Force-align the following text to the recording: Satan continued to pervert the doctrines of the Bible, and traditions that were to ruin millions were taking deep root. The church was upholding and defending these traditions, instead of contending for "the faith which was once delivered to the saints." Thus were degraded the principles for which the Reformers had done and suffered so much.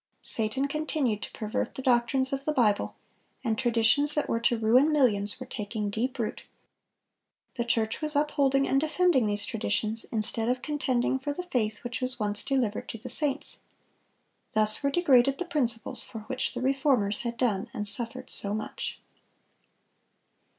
Satan 0.23 0.67
continued 0.67 1.21
to 1.21 1.31
pervert 1.31 1.75
the 1.75 1.81
doctrines 1.83 2.33
of 2.33 2.43
the 2.43 2.51
Bible, 2.51 2.95
and 3.43 3.55
traditions 3.55 4.15
that 4.15 4.27
were 4.27 4.39
to 4.39 4.57
ruin 4.57 4.91
millions 4.91 5.39
were 5.39 5.45
taking 5.45 5.91
deep 5.91 6.17
root. 6.17 6.47
The 7.53 7.63
church 7.63 8.01
was 8.01 8.15
upholding 8.15 8.67
and 8.67 8.81
defending 8.81 9.27
these 9.27 9.45
traditions, 9.45 10.05
instead 10.05 10.49
of 10.49 10.63
contending 10.63 11.19
for 11.19 11.33
"the 11.33 11.43
faith 11.43 11.83
which 11.83 12.01
was 12.01 12.19
once 12.19 12.41
delivered 12.41 12.89
to 12.89 12.97
the 12.97 13.09
saints." 13.09 13.59
Thus 14.53 14.81
were 14.81 14.89
degraded 14.89 15.37
the 15.37 15.45
principles 15.45 16.01
for 16.01 16.21
which 16.21 16.55
the 16.55 16.61
Reformers 16.63 17.19
had 17.19 17.37
done 17.37 17.69
and 17.71 17.87
suffered 17.87 18.31
so 18.31 18.55
much. 18.55 18.99